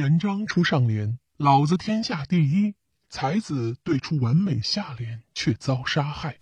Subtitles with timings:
[0.00, 2.74] 元璋出上联：“老子天下第一。”
[3.10, 6.38] 才子对出完美下联，却遭杀害。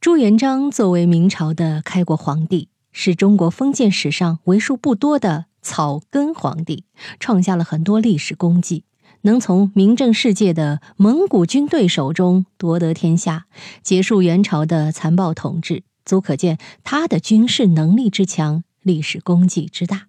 [0.00, 6.84] 朱元璋作为明朝的开国皇帝，是中国封建史上为数不多的草根皇帝，
[7.18, 8.84] 创下了很多历史功绩。
[9.22, 13.46] 能从名震世界的蒙古军队手中夺得天下，
[13.82, 20.08] 结束元朝的残暴统治，足可见他的军事能力之强，历史功绩之大。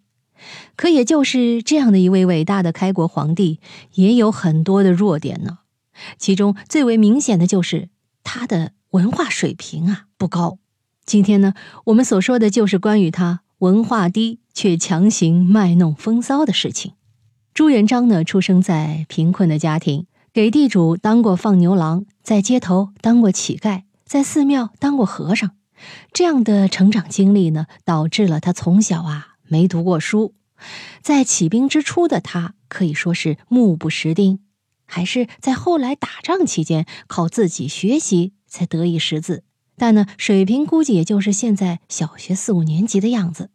[0.75, 3.59] 可也就是这样的一位伟大的开国皇帝，
[3.93, 5.59] 也有很多的弱点呢。
[6.17, 7.89] 其中最为明显的就是
[8.23, 10.59] 他的文化水平啊不高。
[11.05, 11.53] 今天呢，
[11.85, 16.93] 我们所说的就是关于他文化低却强行卖弄风骚的事情。
[17.53, 25.51] 朱元璋呢，出生在贫困的家庭，给地主当过放牛郎，在街头当过乞丐，在寺庙当过和尚。
[26.13, 30.33] 这样的成长经历呢，导致了他从小啊没读过书。
[31.01, 34.39] 在起兵之初的他可以说是目不识丁，
[34.85, 39.43] 还是在后来打仗期间靠自己学习才得以识字。
[39.77, 43.51] 但呢，水平估计也就是现在小学四五年级的样子。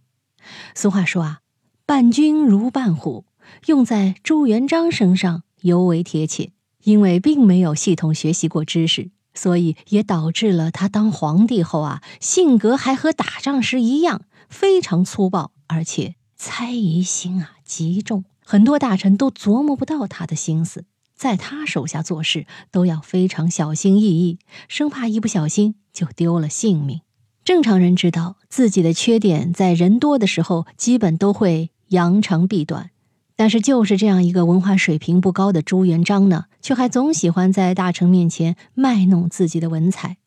[0.75, 1.41] 俗话说啊，
[1.85, 3.25] 伴君如伴虎。
[3.67, 6.53] 用在朱元璋身上尤为贴切，
[6.85, 18.25] 因为并没有系统学习过知识，所以也导致了他当皇帝后啊，性格还和打仗时一样，非常粗暴，而且猜疑心啊极重。
[18.45, 20.85] 很多大臣都琢磨不到他的心思，
[21.17, 27.01] 在他手下做事都要非常小心翼翼，生怕一不小心就丢了性命。
[27.45, 32.91] 正常人知道自己的缺点，在人多的时候基本都会扬长避短。
[33.35, 40.19] 但是，就是这样一个文化水平不高的朱元璋呢，却还总喜欢在大臣面前卖弄自己的文采。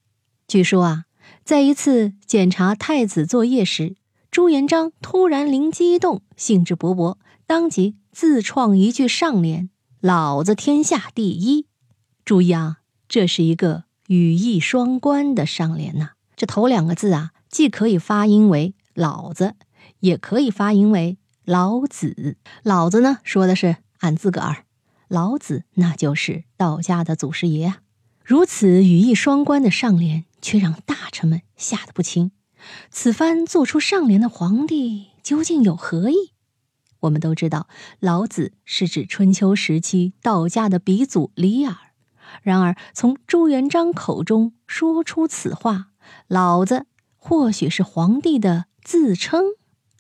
[0.48, 1.06] 据说啊，
[1.44, 3.96] 在一次检查太子作业时，
[4.36, 7.16] 朱元璋突然灵机一动，兴致勃勃，
[7.48, 9.70] 当即自创一句上联
[10.02, 11.68] ：“老子天下第一。”
[12.26, 16.10] 注意啊，这是一个语义双关的上联呐。
[16.36, 19.56] 这头两个字啊，既可以发音为“老子”，
[20.02, 21.18] 也可以发音为。
[21.46, 24.66] 老子，老子呢说的是俺自个儿，
[25.08, 27.78] 老子那就是道家的祖师爷啊。
[28.22, 32.32] 如此语义双关的上联，却让大臣们吓得不轻。
[32.90, 36.32] 此番做出上联的皇帝究竟有何意？
[37.02, 37.68] 我们都知道，
[38.00, 41.76] 老子是指春秋时期道家的鼻祖李耳。
[42.42, 45.88] 然而，从朱元璋口中说出此话，
[46.28, 49.44] 老子或许是皇帝的自称。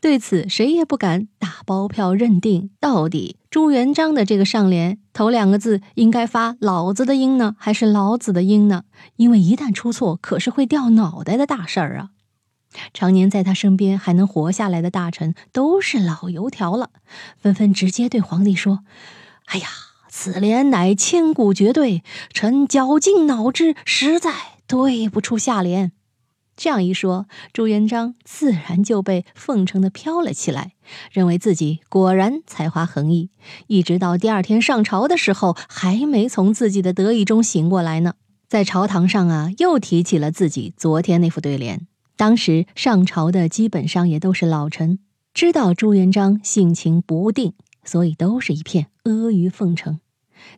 [0.02, 8.84] 对此，谁也不敢打包票认定，到底朱元璋的这个上联头两个字应该发“老子”的音呢，还是“老子”的音呢？
[9.16, 12.10] 因为一旦出错，可是会掉脑袋的大事儿啊！
[12.94, 16.90] 常年在他身边还能活下来的大臣都是老油条了，
[17.38, 18.80] 纷纷直接对皇帝说
[19.48, 19.68] ：“哎呀，
[20.10, 22.04] 此联乃千古绝对，
[22.34, 24.32] 臣绞尽脑汁，实在
[24.68, 25.92] 对不出下联。”
[26.58, 30.72] 这样一说，朱元璋自然就被奉承的飘了起来，
[31.12, 33.30] 认为自己果然才华横溢。
[33.68, 38.14] 一直到第二天上朝的时候，还没从自己的得意中醒过来呢。
[38.48, 41.88] 在朝堂上啊，又提起了自己昨天那副对联。
[42.16, 45.00] 当时上朝的基本上也都是老臣，
[45.34, 47.54] 知道朱元璋性情不定，
[47.84, 50.00] 所以都是一片阿谀奉承。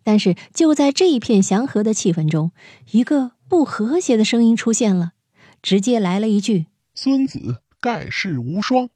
[0.03, 2.51] 但是就在这一片祥和的气氛中，
[2.91, 5.13] 一个不和谐的声音出现了。
[5.61, 8.89] 直接来了一句：“孙子盖世无双。”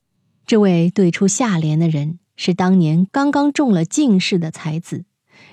[0.45, 5.05] 这位对出下联的人是当年刚刚中了进士的才子，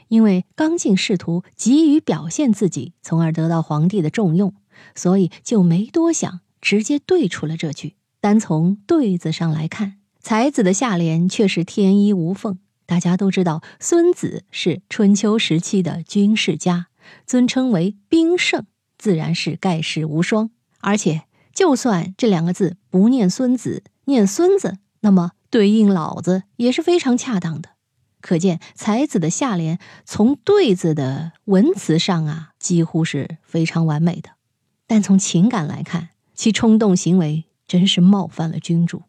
[0.08, 4.54] 因为刚进仕途，急于表现自己，从而得到皇帝的重用，
[4.94, 7.96] 所以就没多想，直接对出了这句。
[8.20, 12.58] 单从对子上来看，才子的下联却是天衣无缝。
[12.84, 16.88] 大家都知道，孙子是春秋时期的军事家，
[17.26, 18.66] 尊称为兵圣，
[18.96, 20.50] 自然是盖世无双。
[20.80, 27.70] 而且，就算这两个字不念孙子，念孙子，那么对应老子也是非常恰当的。
[28.20, 34.30] 可见才子的下联从对子的文词上啊，几乎是非常完美的。
[34.86, 39.02] 但从情感来看，其冲动行为真是冒犯了君主。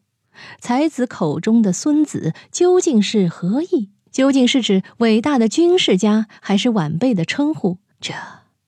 [0.59, 3.91] 才子口中的孙子究竟是何意？
[4.11, 7.77] 究竟是指伟大的军事家，还是晚辈的称呼？
[8.01, 8.15] 这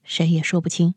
[0.04, 0.94] 谁也说不清。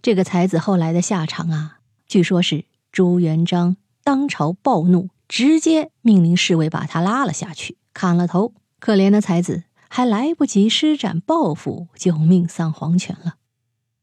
[0.00, 8.54] 这个才子后来的下场啊，据说是朱元璋当朝暴怒，直接命令侍卫把他拉了下去，砍了头。
[8.80, 13.34] 可怜的才子还来不及施展抱负，就命丧黄泉了。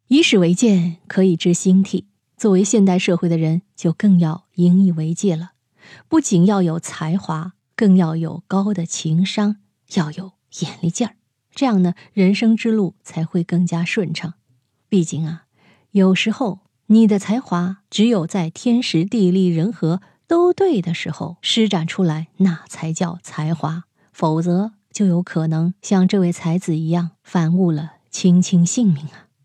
[0.07, 2.06] 以史为鉴，可以知兴替。
[2.42, 5.52] 作为现代社会的人，就更要引以为戒了。
[6.08, 9.58] 不仅要有才华，更要有高的情商，
[9.94, 11.18] 要有眼力劲儿。
[11.54, 14.34] 这样呢，人生之路才会更加顺畅。
[14.90, 15.44] 毕竟啊，
[15.92, 23.84] 有时候你的才华只有在天时地利人和都对的时候施展出来，那才叫才华。
[24.12, 29.30] 否则，就有可能像这位才子一样，反误了卿卿性命啊！